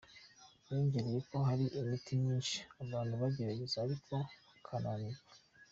[0.67, 4.11] Yongerako ko hari imiti myinshi abantu bagerageza ariko
[4.49, 5.31] bakananirwa.